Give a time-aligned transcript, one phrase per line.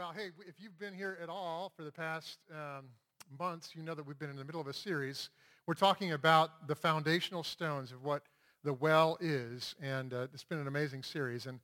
[0.00, 2.86] Well, hey, if you've been here at all for the past um,
[3.38, 5.28] months, you know that we've been in the middle of a series.
[5.66, 8.22] We're talking about the foundational stones of what
[8.64, 11.44] the well is, and uh, it's been an amazing series.
[11.44, 11.60] And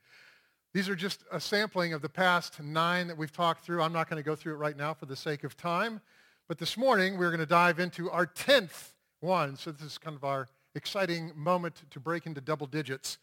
[0.75, 3.81] these are just a sampling of the past nine that we've talked through.
[3.81, 6.03] I'm not going to go through it right now for the sake of time.
[6.47, 8.91] But this morning, we're going to dive into our 10th
[9.21, 9.57] one.
[9.57, 13.17] So this is kind of our exciting moment to break into double digits.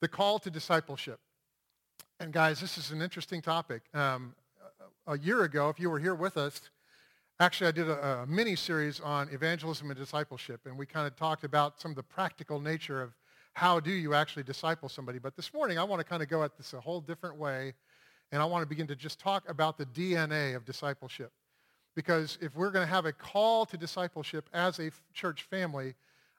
[0.00, 1.18] The call to discipleship.
[2.20, 3.80] And guys, this is an interesting topic.
[3.94, 4.34] Um,
[5.06, 6.60] a year ago, if you were here with us,
[7.40, 11.16] actually I did a, a mini series on evangelism and discipleship, and we kind of
[11.16, 13.14] talked about some of the practical nature of
[13.54, 15.18] how do you actually disciple somebody.
[15.18, 17.72] But this morning, I want to kind of go at this a whole different way,
[18.32, 21.32] and I want to begin to just talk about the DNA of discipleship.
[21.96, 25.94] Because if we're going to have a call to discipleship as a church family,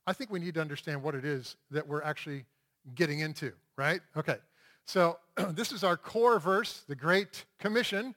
[0.06, 2.46] I think we need to understand what it is that we're actually
[2.94, 4.02] getting into, right?
[4.16, 4.38] Okay.
[4.86, 8.16] So this is our core verse, the Great Commission.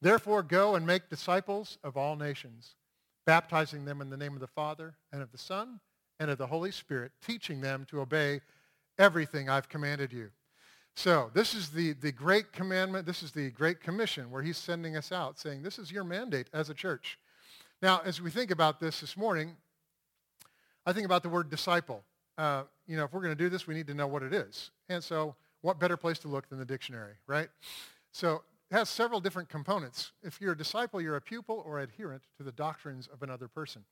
[0.00, 2.74] Therefore, go and make disciples of all nations,
[3.24, 5.80] baptizing them in the name of the Father and of the Son
[6.18, 8.40] and of the Holy Spirit, teaching them to obey
[8.98, 10.30] everything I've commanded you.
[10.94, 13.06] So this is the, the great commandment.
[13.06, 16.48] This is the great commission where he's sending us out saying, this is your mandate
[16.52, 17.18] as a church.
[17.80, 19.56] Now, as we think about this this morning,
[20.84, 22.04] I think about the word disciple.
[22.36, 24.34] Uh, you know, if we're going to do this, we need to know what it
[24.34, 24.70] is.
[24.88, 27.48] And so what better place to look than the dictionary, right?
[28.12, 30.12] So it has several different components.
[30.22, 33.84] If you're a disciple, you're a pupil or adherent to the doctrines of another person.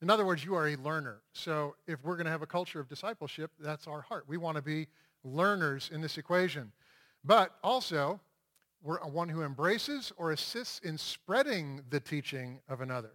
[0.00, 1.22] In other words, you are a learner.
[1.32, 4.24] So if we're going to have a culture of discipleship, that's our heart.
[4.28, 4.86] We want to be
[5.24, 6.70] learners in this equation.
[7.24, 8.20] But also,
[8.82, 13.10] we're one who embraces or assists in spreading the teaching of another.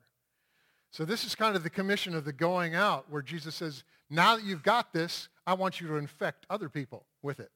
[0.92, 4.36] So this is kind of the commission of the going out where Jesus says, now
[4.36, 7.52] that you've got this, I want you to infect other people with it,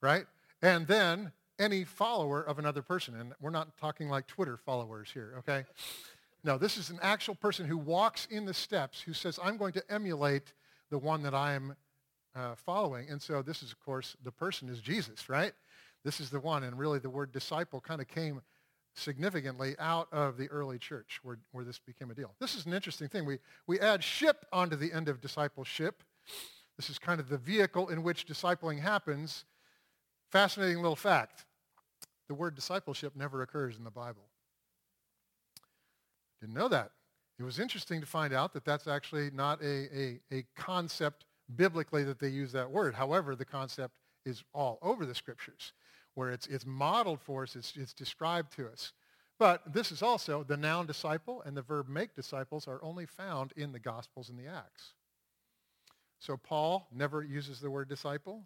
[0.00, 0.26] right?
[0.62, 5.34] And then any follower of another person, and we're not talking like Twitter followers here,
[5.38, 5.64] okay?
[6.44, 9.72] No, this is an actual person who walks in the steps, who says, I'm going
[9.72, 10.52] to emulate
[10.90, 11.74] the one that I am
[12.34, 13.10] uh, following.
[13.10, 15.52] And so this is, of course, the person is Jesus, right?
[16.04, 16.62] This is the one.
[16.62, 18.40] And really the word disciple kind of came
[18.94, 22.34] significantly out of the early church where, where this became a deal.
[22.40, 23.24] This is an interesting thing.
[23.24, 26.02] We, we add ship onto the end of discipleship.
[26.78, 29.44] This is kind of the vehicle in which discipling happens.
[30.30, 31.44] Fascinating little fact.
[32.28, 34.28] The word discipleship never occurs in the Bible.
[36.40, 36.92] Didn't know that.
[37.38, 41.24] It was interesting to find out that that's actually not a, a, a concept
[41.56, 42.94] biblically that they use that word.
[42.94, 45.72] However, the concept is all over the scriptures
[46.14, 48.92] where it's, it's modeled for us, it's, it's described to us.
[49.38, 53.52] But this is also the noun disciple and the verb make disciples are only found
[53.56, 54.94] in the Gospels and the Acts.
[56.18, 58.44] So Paul never uses the word disciple.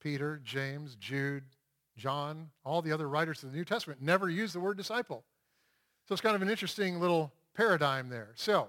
[0.00, 1.44] Peter, James, Jude,
[1.96, 5.24] John, all the other writers of the New Testament never use the word disciple.
[6.06, 8.32] So it's kind of an interesting little paradigm there.
[8.34, 8.68] So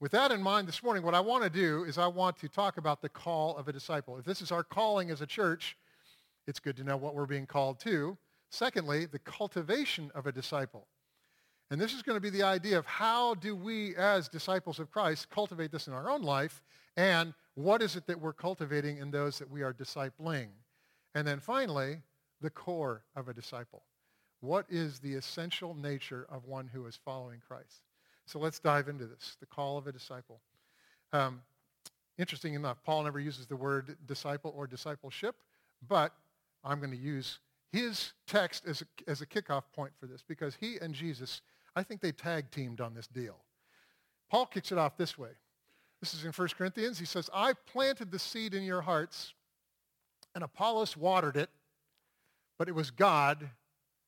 [0.00, 2.48] with that in mind this morning, what I want to do is I want to
[2.48, 4.18] talk about the call of a disciple.
[4.18, 5.76] If this is our calling as a church,
[6.48, 8.18] it's good to know what we're being called to.
[8.50, 10.86] Secondly, the cultivation of a disciple.
[11.70, 14.90] And this is going to be the idea of how do we as disciples of
[14.90, 16.62] Christ cultivate this in our own life
[16.96, 20.48] and what is it that we're cultivating in those that we are discipling.
[21.14, 21.98] And then finally,
[22.40, 23.82] the core of a disciple.
[24.40, 27.82] What is the essential nature of one who is following Christ?
[28.26, 30.40] So let's dive into this, the call of a disciple.
[31.12, 31.42] Um,
[32.18, 35.36] interesting enough, Paul never uses the word disciple or discipleship,
[35.86, 36.14] but
[36.64, 37.38] I'm going to use
[37.70, 41.42] his text as a, as a kickoff point for this because he and Jesus,
[41.76, 43.36] I think they tag teamed on this deal.
[44.30, 45.30] Paul kicks it off this way.
[46.02, 46.98] This is in 1 Corinthians.
[46.98, 49.34] He says, I planted the seed in your hearts,
[50.34, 51.48] and Apollos watered it,
[52.58, 53.48] but it was God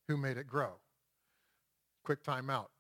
[0.09, 0.73] who made it grow.
[2.03, 2.71] Quick time out.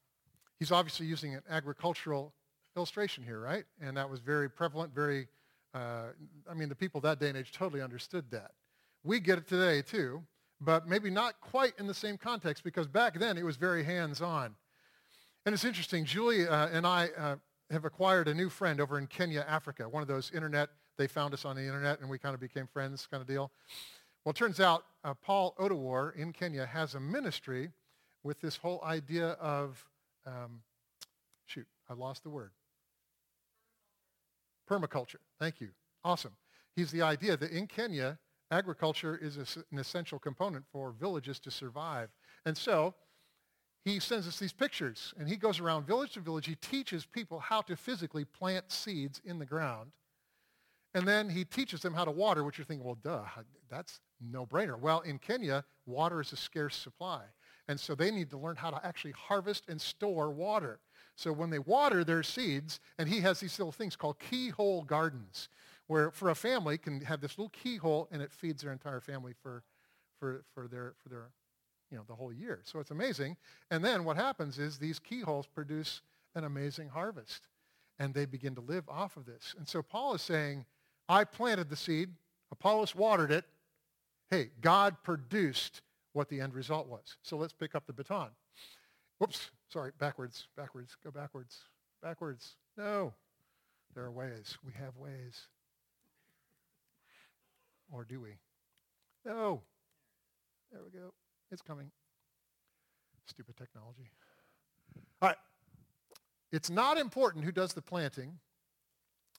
[0.58, 2.34] He's obviously using an agricultural
[2.76, 3.64] illustration here, right?
[3.80, 5.28] And that was very prevalent, very,
[5.75, 6.06] uh,
[6.50, 8.50] I mean, the people that day and age totally understood that.
[9.04, 10.25] We get it today too,
[10.60, 14.56] but maybe not quite in the same context because back then it was very hands-on.
[15.46, 17.37] And it's interesting, Julie uh, and I uh,
[17.70, 21.34] have acquired a new friend over in Kenya, Africa, one of those internet, they found
[21.34, 23.50] us on the internet and we kind of became friends kind of deal.
[24.25, 27.70] Well, it turns out uh, Paul Odawar in Kenya has a ministry
[28.22, 29.84] with this whole idea of,
[30.26, 30.62] um,
[31.46, 32.52] shoot, I lost the word.
[34.69, 35.20] Permaculture.
[35.38, 35.70] Thank you.
[36.05, 36.32] Awesome.
[36.75, 38.19] He's the idea that in Kenya,
[38.50, 39.37] agriculture is
[39.70, 42.08] an essential component for villages to survive.
[42.46, 42.94] And so
[43.84, 46.46] he sends us these pictures, and he goes around village to village.
[46.46, 49.90] He teaches people how to physically plant seeds in the ground.
[50.94, 53.25] And then he teaches them how to water, which you're thinking, well, duh,
[53.69, 54.78] that's, No-brainer.
[54.78, 57.22] Well, in Kenya, water is a scarce supply.
[57.69, 60.78] And so they need to learn how to actually harvest and store water.
[61.16, 65.48] So when they water their seeds, and he has these little things called keyhole gardens,
[65.88, 69.32] where for a family can have this little keyhole and it feeds their entire family
[69.42, 69.62] for,
[70.19, 71.28] for, for, their, for their,
[71.90, 72.60] you know, the whole year.
[72.64, 73.36] So it's amazing.
[73.70, 76.02] And then what happens is these keyholes produce
[76.34, 77.48] an amazing harvest.
[77.98, 79.54] And they begin to live off of this.
[79.56, 80.64] And so Paul is saying,
[81.08, 82.08] I planted the seed,
[82.50, 83.44] Apollos watered it.
[84.31, 85.82] Hey, God produced
[86.12, 87.16] what the end result was.
[87.22, 88.31] So let's pick up the baton.
[89.19, 91.60] Whoops, sorry, backwards, backwards, go backwards,
[92.02, 92.56] backwards.
[92.76, 93.12] No,
[93.94, 94.58] there are ways.
[94.66, 95.48] We have ways.
[97.92, 98.31] Or do we?
[99.25, 99.62] No.
[100.72, 101.12] There we go.
[101.50, 101.91] It's coming.
[103.26, 104.11] Stupid technology.
[105.23, 105.38] All right.
[106.52, 108.38] It's not important who does the planting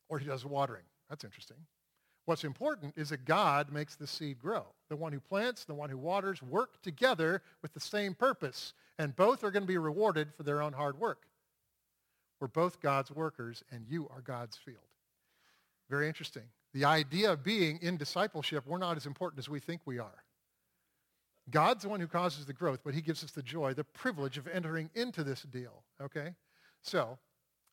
[0.09, 0.83] or who does the watering.
[1.09, 1.57] That's interesting.
[2.25, 4.65] What's important is that God makes the seed grow.
[4.89, 9.15] The one who plants, the one who waters work together with the same purpose, and
[9.15, 11.27] both are going to be rewarded for their own hard work.
[12.39, 14.77] We're both God's workers, and you are God's field.
[15.89, 16.43] Very interesting.
[16.73, 20.24] The idea of being in discipleship, we're not as important as we think we are.
[21.49, 24.37] God's the one who causes the growth, but he gives us the joy, the privilege
[24.37, 26.33] of entering into this deal, okay?
[26.81, 27.19] So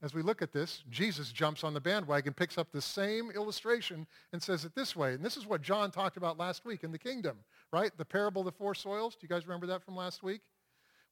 [0.03, 4.07] as we look at this, Jesus jumps on the bandwagon, picks up the same illustration
[4.33, 5.15] and says it this way.
[5.15, 7.39] And this is what John talked about last week in the kingdom,
[7.73, 7.97] right?
[7.97, 9.15] The parable of the four soils.
[9.15, 10.41] Do you guys remember that from last week?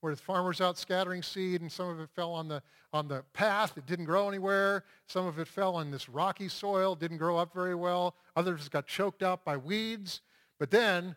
[0.01, 2.63] Where the farmer's out scattering seed and some of it fell on the,
[2.93, 3.79] on the path.
[3.79, 4.85] It didn't grow anywhere.
[5.07, 8.17] Some of it fell on this rocky soil, didn't grow up very well.
[8.35, 10.21] Others got choked out by weeds.
[10.59, 11.15] But then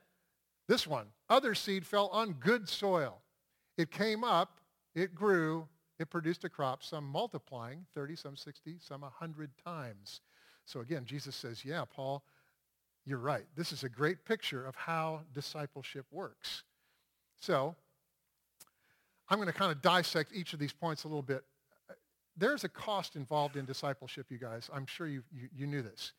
[0.67, 3.21] this one, other seed fell on good soil.
[3.77, 4.59] It came up,
[4.95, 5.67] it grew,
[5.99, 10.21] it produced a crop, some multiplying, 30, some 60, some 100 times.
[10.65, 12.23] So again, Jesus says, yeah, Paul,
[13.05, 13.45] you're right.
[13.55, 16.63] This is a great picture of how discipleship works.
[17.39, 17.75] So
[19.29, 21.43] I'm going to kind of dissect each of these points a little bit.
[22.35, 24.69] There's a cost involved in discipleship, you guys.
[24.73, 26.13] I'm sure you, you, you knew this.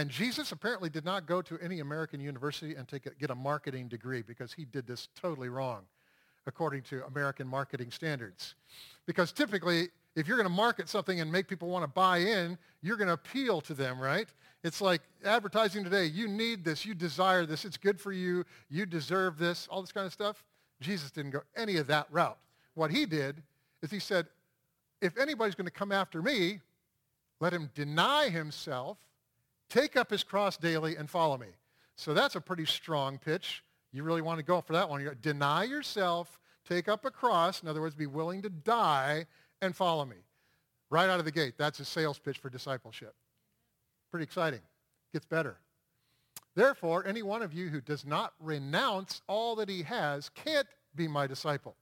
[0.00, 3.34] And Jesus apparently did not go to any American university and take a, get a
[3.34, 5.82] marketing degree because he did this totally wrong
[6.46, 8.54] according to American marketing standards.
[9.04, 12.56] Because typically, if you're going to market something and make people want to buy in,
[12.80, 14.26] you're going to appeal to them, right?
[14.64, 16.06] It's like advertising today.
[16.06, 16.86] You need this.
[16.86, 17.66] You desire this.
[17.66, 18.46] It's good for you.
[18.70, 20.42] You deserve this, all this kind of stuff.
[20.80, 22.38] Jesus didn't go any of that route.
[22.72, 23.42] What he did
[23.82, 24.28] is he said,
[25.02, 26.60] if anybody's going to come after me,
[27.38, 28.96] let him deny himself,
[29.70, 31.46] take up his cross daily, and follow me.
[31.96, 33.64] So that's a pretty strong pitch.
[33.92, 35.00] You really want to go for that one.
[35.00, 36.38] You deny yourself,
[36.68, 39.26] take up a cross, in other words, be willing to die
[39.62, 40.16] and follow me.
[40.90, 43.14] Right out of the gate, that's a sales pitch for discipleship.
[44.10, 44.60] Pretty exciting.
[45.12, 45.56] Gets better.
[46.54, 51.06] Therefore, any one of you who does not renounce all that he has can't be
[51.06, 51.76] my disciple.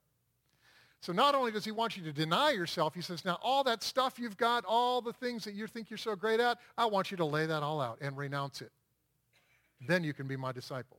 [1.01, 3.83] So not only does he want you to deny yourself, he says, now all that
[3.83, 7.11] stuff you've got, all the things that you think you're so great at, I want
[7.11, 8.73] you to lay that all out and renounce it.
[9.87, 10.99] Then you can be my disciple.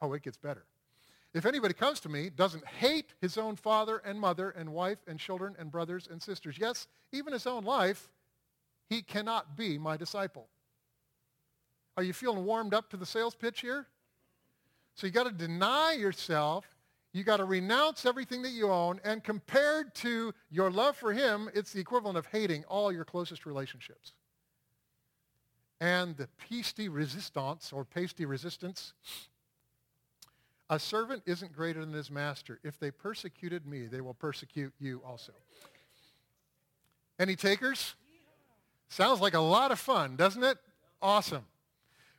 [0.00, 0.64] Oh, it gets better.
[1.34, 5.18] If anybody comes to me, doesn't hate his own father and mother and wife and
[5.18, 8.08] children and brothers and sisters, yes, even his own life,
[8.88, 10.48] he cannot be my disciple.
[11.96, 13.86] Are you feeling warmed up to the sales pitch here?
[14.94, 16.64] So you got to deny yourself.
[17.12, 19.00] You got to renounce everything that you own.
[19.04, 23.46] And compared to your love for him, it's the equivalent of hating all your closest
[23.46, 24.12] relationships.
[25.80, 26.28] And the
[26.76, 28.92] de resistance or pasty resistance
[30.70, 32.60] a servant isn't greater than his master.
[32.62, 35.32] If they persecuted me, they will persecute you also.
[37.18, 37.96] Any takers?
[38.88, 40.58] Sounds like a lot of fun, doesn't it?
[41.02, 41.44] Awesome.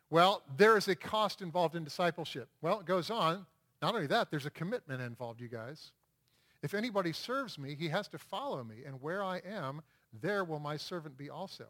[0.10, 2.50] Well, there is a cost involved in discipleship.
[2.62, 3.46] Well, it goes on.
[3.82, 5.92] Not only that, there's a commitment involved, you guys.
[6.62, 9.82] If anybody serves me, he has to follow me, and where I am,
[10.22, 11.66] there will my servant be also.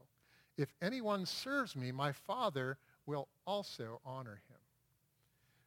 [0.57, 4.57] If anyone serves me, my Father will also honor him.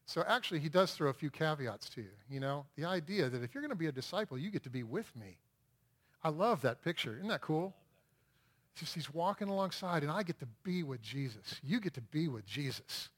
[0.07, 2.11] So actually, he does throw a few caveats to you.
[2.29, 4.71] You know, the idea that if you're going to be a disciple, you get to
[4.71, 5.39] be with me.
[6.23, 7.17] I love that picture.
[7.17, 7.75] Isn't that cool?
[8.73, 11.61] It's just he's walking alongside, and I get to be with Jesus.
[11.63, 13.09] You get to be with Jesus.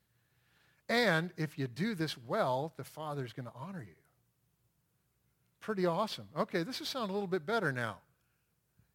[0.88, 3.94] And if you do this well, the Father's going to honor you.
[5.60, 6.28] Pretty awesome.
[6.36, 7.96] Okay, this is sounding a little bit better now.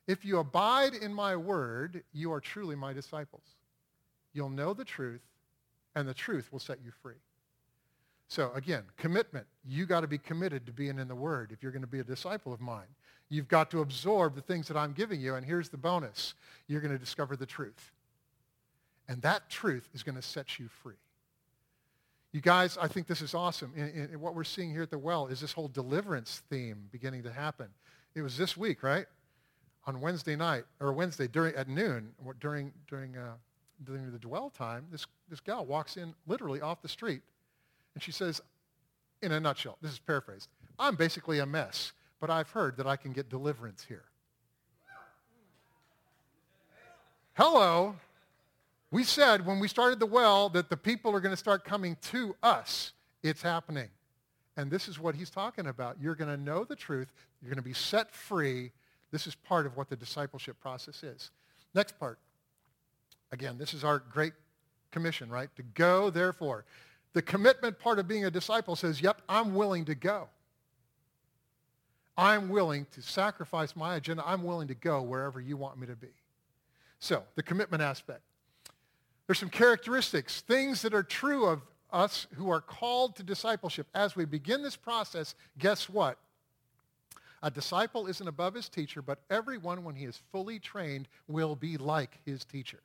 [0.07, 3.43] If you abide in my word, you are truly my disciples.
[4.33, 5.21] You'll know the truth,
[5.95, 7.19] and the truth will set you free.
[8.31, 9.45] So again, commitment.
[9.67, 11.99] You got to be committed to being in the Word if you're going to be
[11.99, 12.87] a disciple of mine.
[13.27, 16.33] You've got to absorb the things that I'm giving you, and here's the bonus.
[16.67, 17.91] You're going to discover the truth.
[19.09, 20.95] And that truth is going to set you free.
[22.31, 23.73] You guys, I think this is awesome.
[23.75, 27.31] And, what we're seeing here at the well is this whole deliverance theme beginning to
[27.31, 27.67] happen.
[28.15, 29.05] It was this week, right?
[29.85, 33.33] On Wednesday night, or Wednesday during, at noon, during, during, uh,
[33.83, 37.21] during the dwell time, this, this gal walks in literally off the street.
[37.95, 38.41] And she says,
[39.21, 40.47] in a nutshell, this is paraphrased,
[40.79, 44.05] I'm basically a mess, but I've heard that I can get deliverance here.
[47.33, 47.95] Hello.
[48.91, 51.97] We said when we started the well that the people are going to start coming
[52.03, 52.91] to us.
[53.23, 53.87] It's happening.
[54.57, 55.97] And this is what he's talking about.
[56.01, 57.07] You're going to know the truth.
[57.41, 58.71] You're going to be set free.
[59.11, 61.31] This is part of what the discipleship process is.
[61.73, 62.19] Next part.
[63.31, 64.33] Again, this is our great
[64.91, 65.49] commission, right?
[65.55, 66.65] To go, therefore.
[67.13, 70.27] The commitment part of being a disciple says, yep, I'm willing to go.
[72.17, 74.23] I'm willing to sacrifice my agenda.
[74.25, 76.09] I'm willing to go wherever you want me to be.
[76.99, 78.21] So, the commitment aspect.
[79.27, 81.61] There's some characteristics, things that are true of
[81.91, 83.87] us who are called to discipleship.
[83.93, 86.17] As we begin this process, guess what?
[87.43, 91.77] A disciple isn't above his teacher, but everyone, when he is fully trained, will be
[91.77, 92.79] like his teacher.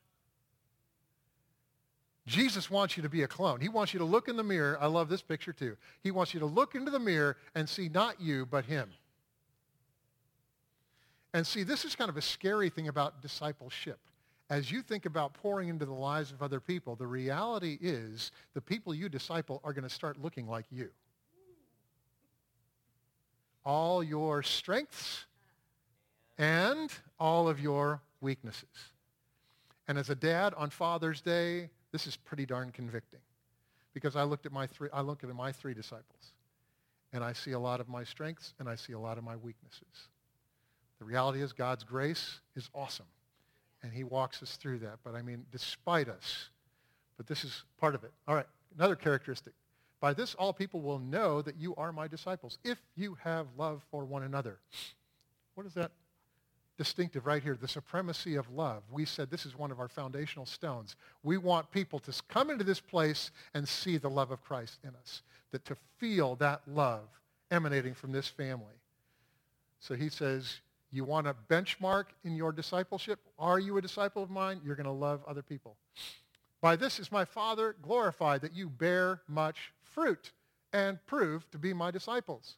[2.25, 3.61] Jesus wants you to be a clone.
[3.61, 4.77] He wants you to look in the mirror.
[4.81, 5.77] I love this picture too.
[6.03, 8.89] He wants you to look into the mirror and see not you, but him.
[11.33, 13.99] And see, this is kind of a scary thing about discipleship.
[14.49, 18.61] As you think about pouring into the lives of other people, the reality is the
[18.61, 20.89] people you disciple are going to start looking like you.
[23.65, 25.25] All your strengths
[26.37, 26.89] and
[27.19, 28.63] all of your weaknesses.
[29.89, 33.19] And as a dad on Father's Day, this is pretty darn convicting
[33.93, 36.33] because I looked at my three, I look at my three disciples
[37.11, 39.35] and I see a lot of my strengths and I see a lot of my
[39.35, 40.07] weaknesses.
[40.99, 43.05] The reality is God's grace is awesome.
[43.87, 44.97] And he walks us through that.
[45.01, 46.49] But I mean, despite us,
[47.15, 48.11] but this is part of it.
[48.27, 48.45] All right,
[48.77, 49.53] another characteristic.
[50.01, 53.81] By this, all people will know that you are my disciples, if you have love
[53.89, 54.59] for one another.
[55.55, 55.91] What is that
[56.77, 57.55] distinctive right here?
[57.55, 58.83] The supremacy of love.
[58.91, 60.97] We said this is one of our foundational stones.
[61.23, 64.89] We want people to come into this place and see the love of Christ in
[65.01, 67.07] us, that to feel that love
[67.51, 68.75] emanating from this family.
[69.79, 70.59] So he says,
[70.91, 73.19] you want a benchmark in your discipleship?
[73.37, 74.61] Are you a disciple of mine?
[74.63, 75.75] You're going to love other people.
[76.61, 80.31] By this is my Father glorified, that you bear much fruit
[80.73, 82.55] and prove to be my disciples.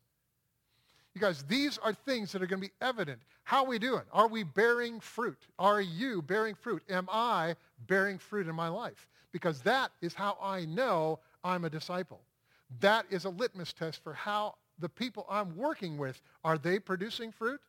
[1.15, 3.19] You guys, these are things that are going to be evident.
[3.43, 4.03] How are we doing?
[4.13, 5.39] Are we bearing fruit?
[5.57, 6.83] Are you bearing fruit?
[6.89, 7.55] Am I
[7.88, 9.07] bearing fruit in my life?
[9.31, 12.21] Because that is how I know I'm a disciple.
[12.79, 17.31] That is a litmus test for how the people I'm working with, are they producing
[17.31, 17.59] fruit?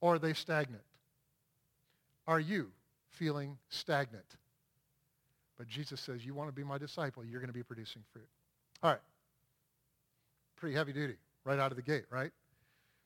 [0.00, 0.82] Or are they stagnant?
[2.26, 2.70] Are you
[3.10, 4.24] feeling stagnant?
[5.56, 8.28] But Jesus says, you want to be my disciple, you're going to be producing fruit.
[8.82, 9.00] All right.
[10.56, 12.30] Pretty heavy duty right out of the gate, right?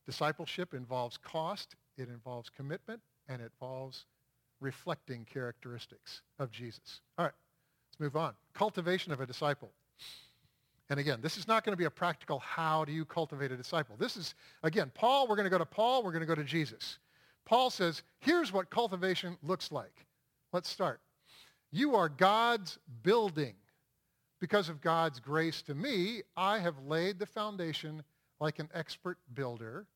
[0.07, 4.07] Discipleship involves cost, it involves commitment, and it involves
[4.61, 7.01] reflecting characteristics of Jesus.
[7.19, 7.35] All right,
[7.91, 8.35] let's move on.
[8.55, 9.71] Cultivation of a disciple.
[10.91, 13.57] And again, this is not going to be a practical how do you cultivate a
[13.57, 13.95] disciple.
[13.97, 16.45] This is, again, Paul, we're going to go to Paul, we're going to go to
[16.45, 16.99] Jesus.
[17.45, 20.05] Paul says, here's what cultivation looks like.
[20.53, 21.01] Let's start.
[21.71, 23.55] You are God's building.
[24.41, 28.03] Because of God's grace to me, I have laid the foundation
[28.41, 29.87] like an expert builder,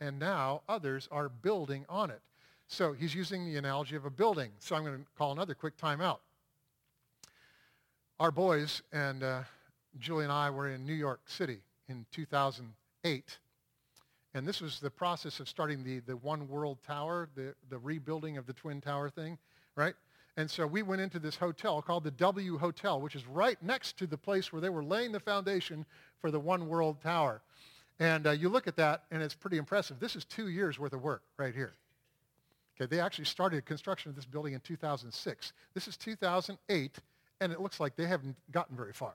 [0.00, 2.20] and now others are building on it.
[2.66, 4.50] So he's using the analogy of a building.
[4.58, 6.18] So I'm going to call another quick timeout.
[8.20, 9.42] Our boys and uh,
[9.98, 13.38] Julie and I were in New York City in 2008.
[14.34, 18.36] And this was the process of starting the, the One World Tower, the, the rebuilding
[18.36, 19.38] of the Twin Tower thing,
[19.76, 19.94] right?
[20.36, 23.96] And so we went into this hotel called the W Hotel, which is right next
[23.98, 25.86] to the place where they were laying the foundation
[26.20, 27.40] for the One World Tower.
[28.00, 30.00] And uh, you look at that, and it's pretty impressive.
[30.00, 31.74] This is two years' worth of work right here.
[32.76, 35.52] Okay, they actually started construction of this building in 2006.
[35.74, 36.98] This is 2008,
[37.40, 39.14] and it looks like they haven't gotten very far.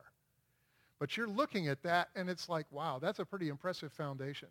[1.00, 4.50] But you're looking at that, and it's like, wow, that's a pretty impressive foundation.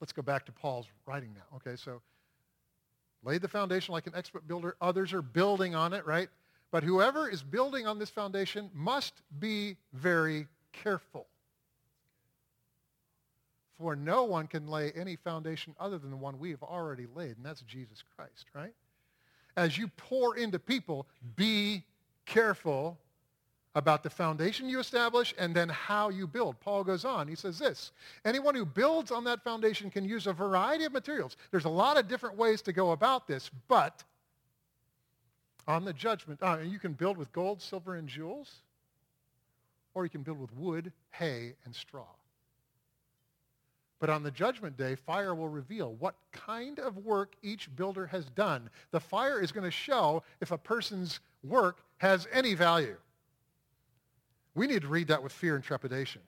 [0.00, 1.56] Let's go back to Paul's writing now.
[1.56, 2.02] Okay, so
[3.22, 4.76] laid the foundation like an expert builder.
[4.80, 6.28] Others are building on it, right?
[6.72, 11.26] But whoever is building on this foundation must be very careful.
[13.78, 17.36] For no one can lay any foundation other than the one we have already laid,
[17.36, 18.74] and that's Jesus Christ, right?
[19.56, 21.06] As you pour into people,
[21.36, 21.84] be
[22.26, 22.98] careful
[23.74, 26.58] about the foundation you establish and then how you build.
[26.60, 27.28] Paul goes on.
[27.28, 27.92] He says this,
[28.24, 31.36] anyone who builds on that foundation can use a variety of materials.
[31.52, 34.02] There's a lot of different ways to go about this, but
[35.68, 38.62] on the judgment, uh, you can build with gold, silver, and jewels.
[39.94, 42.06] or you can build with wood, hay, and straw.
[43.98, 48.24] But on the judgment day, fire will reveal what kind of work each builder has
[48.30, 48.70] done.
[48.92, 52.96] The fire is going to show if a person's work has any value.
[54.54, 56.22] We need to read that with fear and trepidation.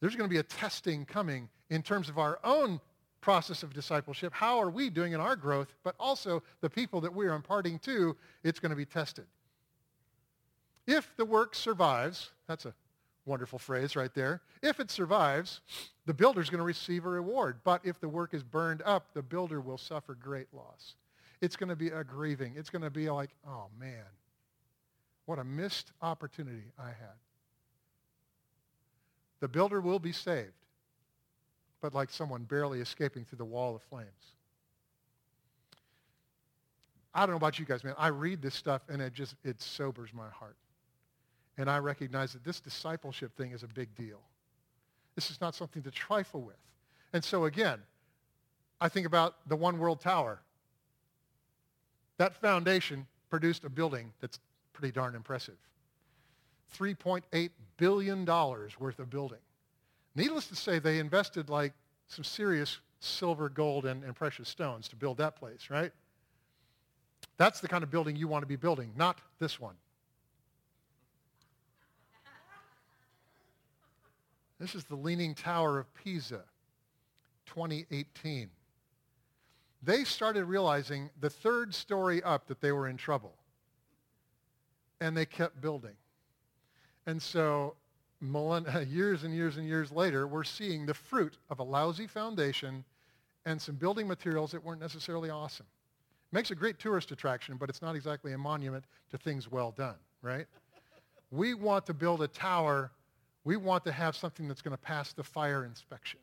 [0.00, 2.80] There's going to be a testing coming in terms of our own
[3.20, 4.32] process of discipleship.
[4.32, 5.74] How are we doing in our growth?
[5.82, 9.24] But also the people that we are imparting to, it's going to be tested.
[10.86, 12.74] If the work survives, that's a
[13.26, 14.40] Wonderful phrase right there.
[14.62, 15.60] If it survives,
[16.06, 17.58] the builder is going to receive a reward.
[17.64, 20.94] But if the work is burned up, the builder will suffer great loss.
[21.40, 22.54] It's going to be a grieving.
[22.56, 24.04] It's going to be like, oh man,
[25.26, 27.16] what a missed opportunity I had.
[29.40, 30.52] The builder will be saved,
[31.80, 34.08] but like someone barely escaping through the wall of flames.
[37.12, 37.94] I don't know about you guys, man.
[37.98, 40.56] I read this stuff and it just, it sobers my heart.
[41.58, 44.20] And I recognize that this discipleship thing is a big deal.
[45.14, 46.56] This is not something to trifle with.
[47.12, 47.80] And so again,
[48.80, 50.40] I think about the One World Tower.
[52.18, 54.38] That foundation produced a building that's
[54.76, 55.56] pretty darn impressive.
[56.78, 59.38] $3.8 billion worth of building.
[60.14, 61.72] Needless to say, they invested like
[62.08, 65.92] some serious silver, gold, and, and precious stones to build that place, right?
[67.38, 69.74] That's the kind of building you want to be building, not this one.
[74.58, 76.42] This is the Leaning Tower of Pisa,
[77.46, 78.48] 2018.
[79.82, 83.34] They started realizing the third story up that they were in trouble.
[85.00, 85.94] And they kept building.
[87.06, 87.74] And so
[88.88, 92.84] years and years and years later, we're seeing the fruit of a lousy foundation
[93.44, 95.66] and some building materials that weren't necessarily awesome.
[96.32, 99.94] Makes a great tourist attraction, but it's not exactly a monument to things well done,
[100.22, 100.46] right?
[101.30, 102.90] we want to build a tower
[103.46, 106.18] we want to have something that's going to pass the fire inspection.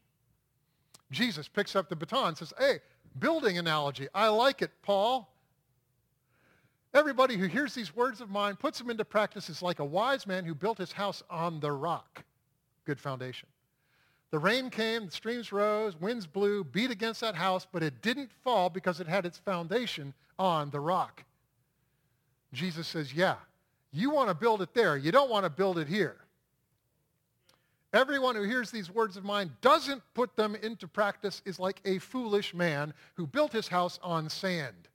[1.10, 2.80] Jesus picks up the baton and says, hey,
[3.18, 4.10] building analogy.
[4.14, 5.33] I like it, Paul.
[6.94, 10.28] Everybody who hears these words of mine, puts them into practice, is like a wise
[10.28, 12.24] man who built his house on the rock.
[12.86, 13.50] Good foundation.
[14.30, 18.32] The rain came, the streams rose, winds blew, beat against that house, but it didn't
[18.44, 21.24] fall because it had its foundation on the rock.
[22.52, 23.36] Jesus says, yeah,
[23.92, 24.98] you want to build it there.
[24.98, 26.18] You don't want to build it here.
[27.94, 32.00] Everyone who hears these words of mine doesn't put them into practice is like a
[32.00, 34.90] foolish man who built his house on sand.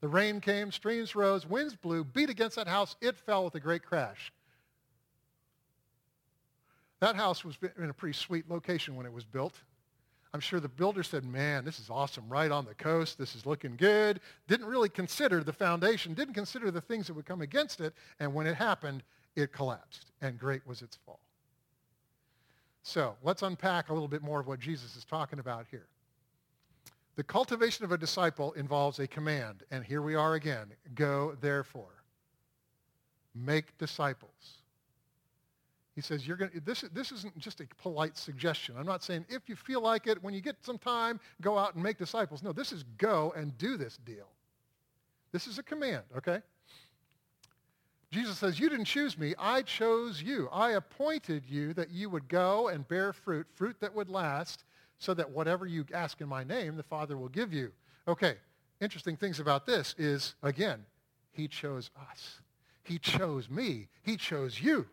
[0.00, 2.96] The rain came, streams rose, winds blew, beat against that house.
[3.00, 4.32] It fell with a great crash.
[7.00, 9.54] That house was in a pretty sweet location when it was built.
[10.34, 13.18] I'm sure the builder said, man, this is awesome, right on the coast.
[13.18, 14.20] This is looking good.
[14.46, 17.94] Didn't really consider the foundation, didn't consider the things that would come against it.
[18.20, 19.02] And when it happened,
[19.36, 20.12] it collapsed.
[20.20, 21.20] And great was its fall.
[22.82, 25.86] So let's unpack a little bit more of what Jesus is talking about here.
[27.18, 30.68] The cultivation of a disciple involves a command, and here we are again.
[30.94, 32.04] Go, therefore.
[33.34, 34.60] Make disciples.
[35.96, 38.76] He says, you're going this, this isn't just a polite suggestion.
[38.78, 41.74] I'm not saying if you feel like it, when you get some time, go out
[41.74, 42.44] and make disciples.
[42.44, 44.28] No, this is go and do this deal.
[45.32, 46.40] This is a command, okay?
[48.12, 49.34] Jesus says, you didn't choose me.
[49.40, 50.48] I chose you.
[50.52, 54.62] I appointed you that you would go and bear fruit, fruit that would last,
[54.98, 57.72] so that whatever you ask in my name, the Father will give you.
[58.06, 58.36] Okay,
[58.80, 60.84] interesting things about this is, again,
[61.32, 62.40] he chose us.
[62.82, 63.88] He chose me.
[64.02, 64.86] He chose you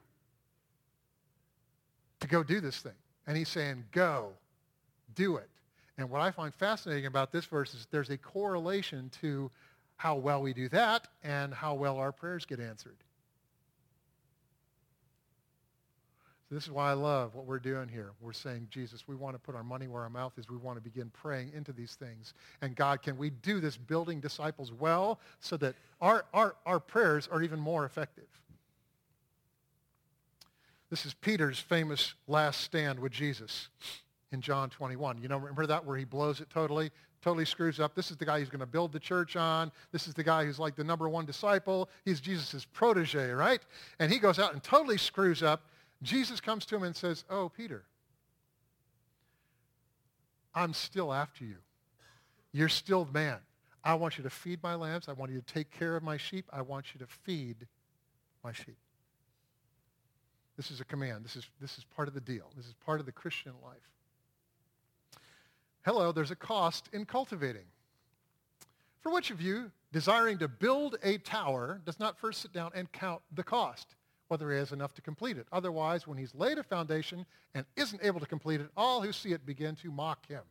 [2.20, 2.94] to go do this thing.
[3.26, 4.30] And he's saying, go,
[5.16, 5.50] do it.
[5.98, 9.50] And what I find fascinating about this verse is there's a correlation to
[9.96, 12.98] how well we do that and how well our prayers get answered.
[16.45, 18.12] So this is why I love what we're doing here.
[18.22, 20.50] We're saying, Jesus, we want to put our money where our mouth is.
[20.50, 22.34] We want to begin praying into these things.
[22.62, 27.28] And God, can we do this building disciples well so that our, our, our prayers
[27.30, 28.28] are even more effective?
[30.90, 33.68] This is Peter's famous last stand with Jesus
[34.32, 35.22] in John 21.
[35.22, 36.90] You know, remember that where he blows it totally?
[37.22, 37.96] Totally screws up.
[37.96, 39.74] This is the guy he's going to build the church on.
[39.92, 41.90] This is the guy who's like the number one disciple.
[42.06, 43.60] He's Jesus' protege, right?
[44.00, 45.64] And he goes out and totally screws up
[46.06, 47.84] Jesus comes to him and says, oh, Peter,
[50.54, 51.58] I'm still after you.
[52.52, 53.40] You're still the man.
[53.84, 55.10] I want you to feed my lambs.
[55.10, 56.46] I want you to take care of my sheep.
[56.54, 57.68] I want you to feed
[58.44, 58.78] my sheep.
[60.56, 61.26] This is a command.
[61.26, 62.52] This is, this is part of the deal.
[62.56, 63.92] This is part of the Christian life.
[65.84, 67.66] Hello, there's a cost in cultivating.
[69.02, 72.92] For which of you, desiring to build a tower, does not first sit down and
[72.92, 73.96] count the cost,
[74.28, 75.48] whether he has enough to complete it.
[75.52, 79.34] Otherwise, when he's laid a foundation and isn't able to complete it, all who see
[79.34, 80.42] it begin to mock him.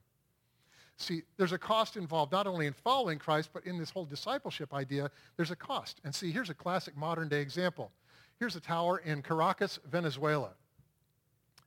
[0.97, 4.73] See, there's a cost involved not only in following Christ, but in this whole discipleship
[4.73, 6.01] idea, there's a cost.
[6.05, 7.91] And see, here's a classic modern day example.
[8.39, 10.51] Here's a tower in Caracas, Venezuela.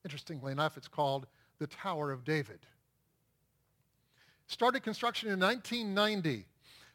[0.05, 1.27] Interestingly enough, it's called
[1.59, 2.59] the Tower of David.
[4.47, 6.45] Started construction in 1990.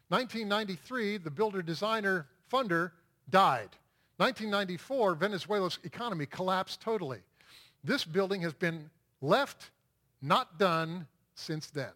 [0.09, 2.91] 1993, the builder, designer, funder
[3.29, 3.69] died.
[4.17, 7.19] 1994, Venezuela's economy collapsed totally.
[7.83, 8.89] This building has been
[9.21, 9.71] left
[10.21, 11.91] not done since then.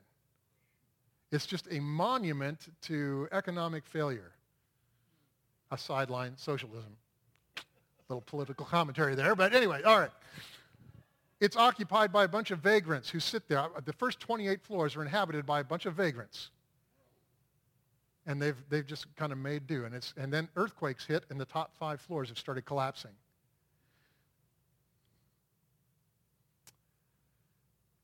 [1.31, 4.31] It's just a monument to economic failure.
[5.71, 6.95] A sideline socialism.
[7.57, 7.61] A
[8.09, 10.11] little political commentary there, but anyway, all right.
[11.39, 13.67] It's occupied by a bunch of vagrants who sit there.
[13.85, 16.49] The first 28 floors are inhabited by a bunch of vagrants.
[18.27, 19.85] And they've, they've just kind of made do.
[19.85, 23.13] And, it's, and then earthquakes hit, and the top five floors have started collapsing.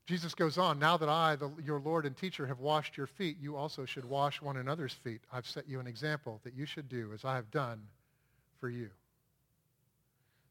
[0.06, 3.38] Jesus goes on, now that I, the, your Lord and teacher, have washed your feet,
[3.40, 5.22] you also should wash one another's feet.
[5.32, 7.82] I've set you an example that you should do as I have done
[8.60, 8.90] for you.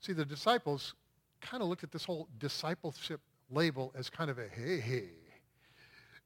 [0.00, 0.94] See, the disciples
[1.40, 5.08] kind of looked at this whole discipleship label as kind of a, hey, hey,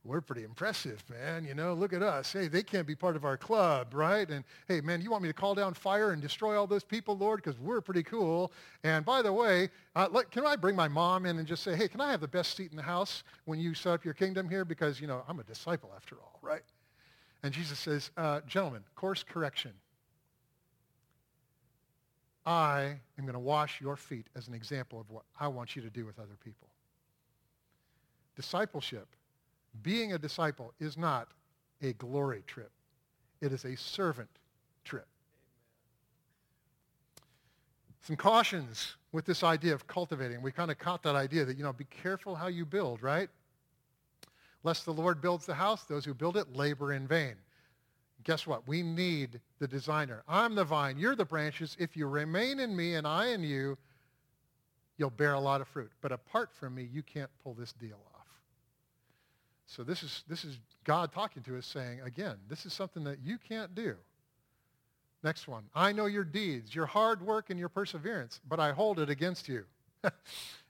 [0.06, 1.44] we're pretty impressive, man.
[1.44, 2.32] You know, look at us.
[2.32, 4.28] Hey, they can't be part of our club, right?
[4.28, 7.16] And hey, man, you want me to call down fire and destroy all those people,
[7.16, 7.42] Lord?
[7.42, 8.52] Because we're pretty cool.
[8.84, 11.74] And by the way, uh, let, can I bring my mom in and just say,
[11.74, 14.14] hey, can I have the best seat in the house when you set up your
[14.14, 14.64] kingdom here?
[14.64, 16.62] Because, you know, I'm a disciple after all, right?
[17.42, 19.72] And Jesus says, uh, gentlemen, course correction.
[22.44, 25.82] I am going to wash your feet as an example of what I want you
[25.82, 26.68] to do with other people.
[28.36, 29.08] Discipleship
[29.82, 31.28] being a disciple is not
[31.82, 32.70] a glory trip.
[33.40, 34.30] It is a servant
[34.84, 35.06] trip.
[38.00, 40.40] Some cautions with this idea of cultivating.
[40.40, 43.28] We kind of caught that idea that, you know, be careful how you build, right?
[44.62, 47.34] Lest the Lord builds the house, those who build it labor in vain.
[48.24, 48.66] Guess what?
[48.66, 50.22] We need the designer.
[50.26, 50.98] I'm the vine.
[50.98, 51.76] You're the branches.
[51.78, 53.76] If you remain in me and I in you,
[54.98, 55.90] you'll bear a lot of fruit.
[56.00, 58.15] But apart from me, you can't pull this deal off.
[59.66, 63.18] So this is, this is God talking to us saying, again, this is something that
[63.24, 63.96] you can't do.
[65.22, 65.64] Next one.
[65.74, 69.48] I know your deeds, your hard work and your perseverance, but I hold it against
[69.48, 69.64] you.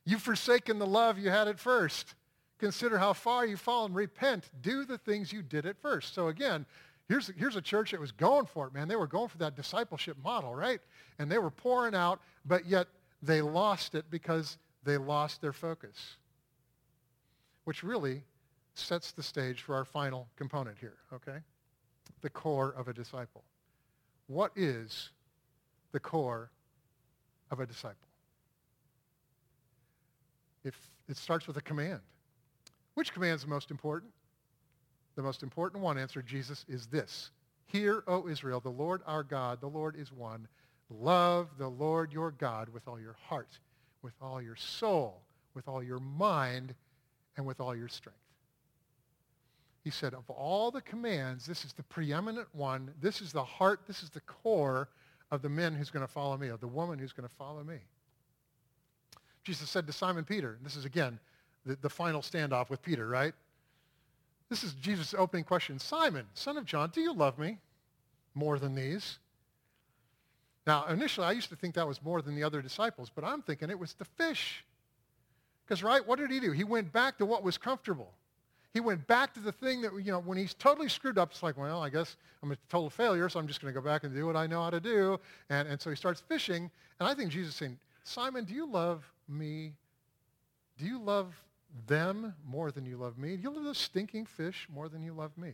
[0.05, 2.15] You've forsaken the love you had at first.
[2.59, 3.93] Consider how far you've fallen.
[3.93, 4.49] Repent.
[4.63, 6.15] Do the things you did at first.
[6.15, 6.65] So again,
[7.07, 8.89] here's, here's a church that was going for it, man.
[8.89, 10.81] They were going for that discipleship model, right?
[11.19, 12.87] And they were pouring out, but yet
[13.21, 16.17] they lost it because they lost their focus.
[17.65, 18.23] Which really
[18.79, 21.39] sets the stage for our final component here, okay?
[22.21, 23.45] The core of a disciple.
[24.27, 25.11] What is
[25.93, 26.51] the core
[27.51, 28.09] of a disciple?
[30.65, 30.75] If
[31.09, 32.01] it starts with a command.
[32.95, 34.13] Which command is the most important?
[35.15, 37.31] The most important one, answered Jesus, is this.
[37.67, 40.49] Hear, O Israel, the Lord our God, the Lord is one.
[40.91, 43.59] Love the Lord your God with all your heart,
[44.03, 45.23] with all your soul,
[45.55, 46.75] with all your mind,
[47.37, 48.19] and with all your strength.
[49.87, 52.93] He said, of all the commands, this is the preeminent one.
[53.01, 54.89] This is the heart, this is the core
[55.31, 57.63] of the men who's going to follow me, of the woman who's going to follow
[57.63, 57.77] me.
[59.45, 61.21] Jesus said to Simon Peter, and this is again
[61.65, 63.33] the, the final standoff with Peter, right?
[64.49, 65.79] This is Jesus' opening question.
[65.79, 67.59] Simon, son of John, do you love me
[68.35, 69.21] more than these?
[70.67, 73.41] Now, initially, I used to think that was more than the other disciples, but I'm
[73.41, 74.65] thinking it was the fish.
[75.65, 76.51] Because, right, what did he do?
[76.51, 78.13] He went back to what was comfortable.
[78.77, 81.43] He went back to the thing that, you know, when he's totally screwed up, it's
[81.43, 84.05] like, well, I guess I'm a total failure, so I'm just going to go back
[84.05, 85.19] and do what I know how to do.
[85.49, 86.71] And, and so he starts fishing.
[87.01, 89.73] And I think Jesus is saying, Simon, do you love me?
[90.77, 91.35] Do you love
[91.87, 93.37] them more than you love me?
[93.37, 95.53] Do you love those stinking fish more than you love me?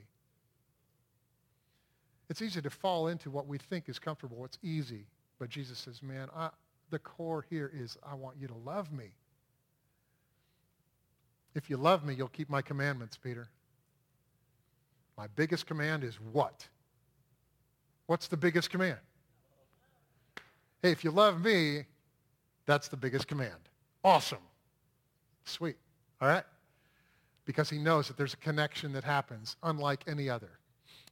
[2.29, 4.45] It's easy to fall into what we think is comfortable.
[4.45, 5.07] It's easy.
[5.39, 6.51] But Jesus says, man, I,
[6.91, 9.13] the core here is I want you to love me.
[11.55, 13.49] If you love me, you'll keep my commandments, Peter.
[15.17, 16.67] My biggest command is what?
[18.07, 18.99] What's the biggest command?
[20.83, 21.85] Hey, if you love me,
[22.67, 23.69] that's the biggest command.
[24.03, 24.39] Awesome.
[25.45, 25.77] Sweet.
[26.21, 26.45] All right?
[27.45, 30.51] Because he knows that there's a connection that happens unlike any other.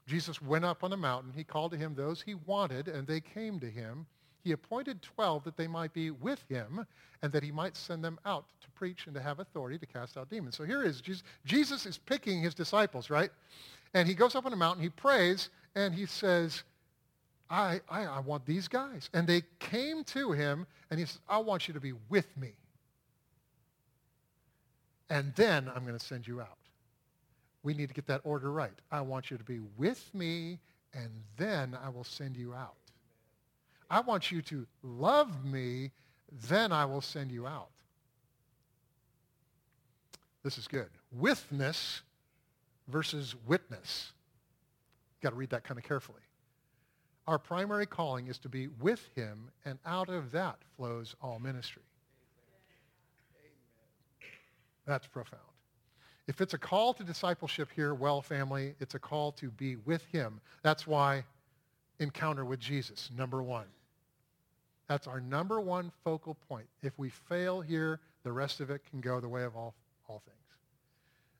[0.06, 1.32] Jesus went up on a mountain.
[1.34, 4.06] He called to him those he wanted, and they came to him
[4.42, 6.86] he appointed 12 that they might be with him
[7.22, 10.16] and that he might send them out to preach and to have authority to cast
[10.16, 10.56] out demons.
[10.56, 11.22] So here is Jesus.
[11.44, 13.30] Jesus is picking his disciples, right?
[13.94, 16.62] And he goes up on a mountain, he prays, and he says,
[17.50, 19.10] I, I, I want these guys.
[19.12, 22.52] And they came to him, and he says, I want you to be with me.
[25.10, 26.56] And then I'm going to send you out.
[27.62, 28.78] We need to get that order right.
[28.90, 30.60] I want you to be with me,
[30.94, 32.76] and then I will send you out.
[33.90, 35.90] I want you to love me,
[36.48, 37.70] then I will send you out.
[40.42, 40.88] This is good.
[41.12, 42.02] Withness
[42.88, 44.12] versus witness.
[45.16, 46.20] You've Got to read that kind of carefully.
[47.26, 51.82] Our primary calling is to be with him, and out of that flows all ministry.
[54.86, 55.42] That's profound.
[56.26, 60.04] If it's a call to discipleship here, well, family, it's a call to be with
[60.12, 60.40] him.
[60.62, 61.24] That's why
[61.98, 63.66] encounter with Jesus, number one.
[64.90, 66.66] That's our number one focal point.
[66.82, 69.76] If we fail here, the rest of it can go the way of all,
[70.08, 70.36] all things.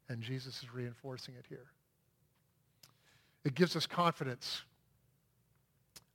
[0.09, 1.67] And Jesus is reinforcing it here.
[3.45, 4.63] It gives us confidence.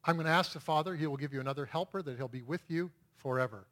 [0.06, 0.96] I'm going to ask the Father.
[0.96, 3.66] He will give you another helper that he'll be with you forever.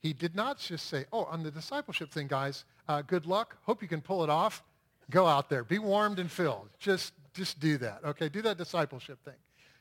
[0.00, 3.56] He did not just say, oh, on the discipleship thing, guys, uh, good luck.
[3.62, 4.64] Hope you can pull it off.
[5.12, 5.62] Go out there.
[5.62, 6.68] Be warmed and filled.
[6.80, 8.00] Just, just do that.
[8.04, 9.34] Okay, do that discipleship thing.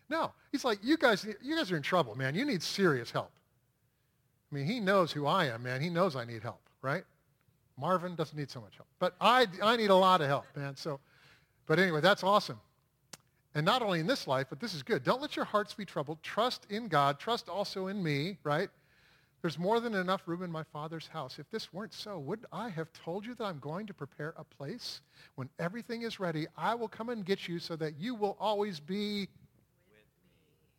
[0.10, 2.36] No, he's like, you guys, you guys are in trouble, man.
[2.36, 3.32] You need serious help.
[4.52, 5.82] I mean, he knows who I am, man.
[5.82, 7.04] He knows I need help, right?
[7.78, 8.88] Marvin doesn't need so much help.
[9.00, 10.76] But I, I need a lot of help, man.
[10.76, 11.00] So,
[11.66, 12.60] but anyway, that's awesome.
[13.56, 15.04] And not only in this life, but this is good.
[15.04, 16.22] Don't let your hearts be troubled.
[16.22, 17.20] Trust in God.
[17.20, 18.70] Trust also in me, right?
[19.42, 21.38] There's more than enough room in my Father's house.
[21.38, 24.44] If this weren't so, would I have told you that I'm going to prepare a
[24.44, 25.02] place?
[25.36, 28.80] When everything is ready, I will come and get you so that you will always
[28.80, 29.28] be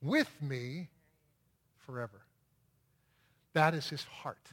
[0.05, 0.89] with me
[1.87, 2.21] forever.
[3.55, 4.53] That is his heart.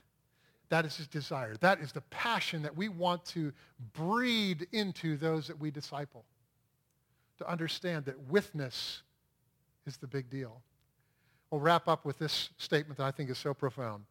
[0.70, 1.56] That is his desire.
[1.60, 3.52] That is the passion that we want to
[3.94, 6.24] breed into those that we disciple.
[7.40, 9.02] To understand that withness
[9.86, 10.62] is the big deal.
[11.50, 14.06] We'll wrap up with this statement that I think is so profound.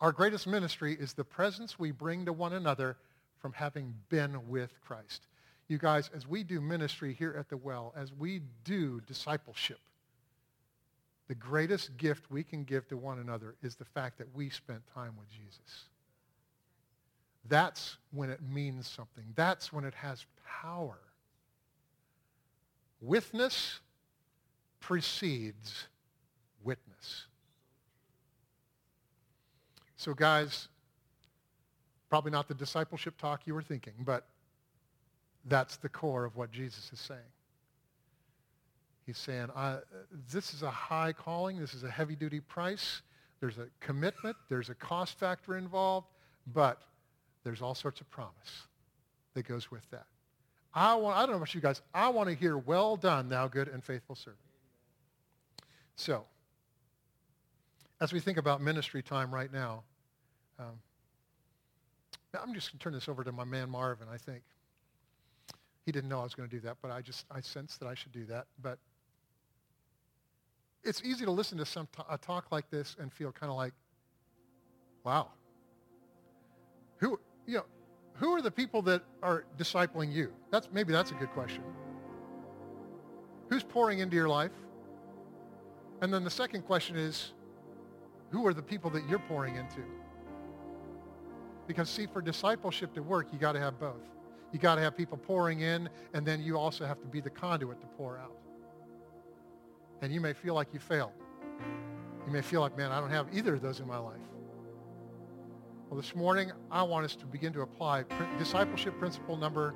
[0.00, 2.96] Our greatest ministry is the presence we bring to one another
[3.38, 5.26] from having been with Christ.
[5.68, 9.78] You guys, as we do ministry here at the well, as we do discipleship,
[11.30, 14.80] the greatest gift we can give to one another is the fact that we spent
[14.92, 15.84] time with Jesus.
[17.48, 19.22] That's when it means something.
[19.36, 20.98] That's when it has power.
[23.00, 23.78] Withness
[24.80, 25.86] precedes
[26.64, 27.26] witness.
[29.98, 30.66] So guys,
[32.08, 34.26] probably not the discipleship talk you were thinking, but
[35.44, 37.20] that's the core of what Jesus is saying.
[39.10, 39.48] He's saying,
[40.30, 41.58] this is a high calling.
[41.58, 43.02] This is a heavy-duty price.
[43.40, 44.36] There's a commitment.
[44.48, 46.06] There's a cost factor involved.
[46.54, 46.80] But
[47.42, 48.68] there's all sorts of promise
[49.34, 50.06] that goes with that.
[50.72, 51.82] I, want, I don't know about you guys.
[51.92, 54.38] I want to hear, well done, thou good and faithful servant.
[55.96, 56.24] So,
[58.00, 59.82] as we think about ministry time right now,
[60.60, 60.78] um,
[62.40, 64.42] I'm just going to turn this over to my man Marvin, I think.
[65.84, 67.88] He didn't know I was going to do that, but I just, I sensed that
[67.88, 68.46] I should do that.
[68.62, 68.78] But
[70.84, 73.56] it's easy to listen to some t- a talk like this and feel kind of
[73.56, 73.72] like,
[75.04, 75.28] wow.
[76.98, 77.64] Who, you know,
[78.14, 80.32] who are the people that are discipling you?
[80.50, 81.62] That's, maybe that's a good question.
[83.48, 84.52] Who's pouring into your life?
[86.02, 87.32] And then the second question is,
[88.30, 89.82] who are the people that you're pouring into?
[91.66, 94.02] Because see, for discipleship to work, you got to have both.
[94.52, 97.30] You got to have people pouring in, and then you also have to be the
[97.30, 98.36] conduit to pour out.
[100.02, 101.12] And you may feel like you failed.
[102.26, 104.16] You may feel like, man, I don't have either of those in my life.
[105.88, 108.04] Well, this morning, I want us to begin to apply
[108.38, 109.74] discipleship principle number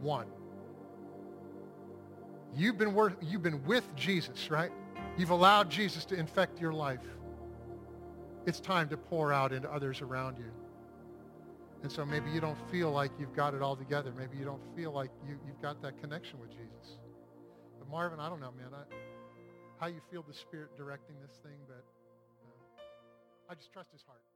[0.00, 0.26] one.
[2.54, 4.72] You've been, you've been with Jesus, right?
[5.18, 7.02] You've allowed Jesus to infect your life.
[8.46, 10.50] It's time to pour out into others around you.
[11.82, 14.12] And so maybe you don't feel like you've got it all together.
[14.16, 16.98] Maybe you don't feel like you, you've got that connection with Jesus.
[17.78, 18.70] But Marvin, I don't know, man.
[18.72, 18.94] I,
[19.78, 21.84] how you feel the Spirit directing this thing, but
[22.44, 24.27] uh, I just trust his heart.